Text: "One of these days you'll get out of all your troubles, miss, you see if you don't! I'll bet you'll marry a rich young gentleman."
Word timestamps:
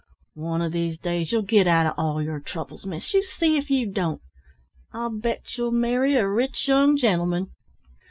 "One 0.33 0.63
of 0.63 0.71
these 0.71 0.97
days 0.97 1.31
you'll 1.31 1.43
get 1.43 1.67
out 1.67 1.85
of 1.85 1.93
all 1.95 2.23
your 2.23 2.39
troubles, 2.39 2.87
miss, 2.87 3.13
you 3.13 3.21
see 3.21 3.55
if 3.57 3.69
you 3.69 3.85
don't! 3.85 4.19
I'll 4.91 5.11
bet 5.15 5.57
you'll 5.59 5.69
marry 5.69 6.15
a 6.15 6.27
rich 6.27 6.67
young 6.67 6.97
gentleman." 6.97 7.51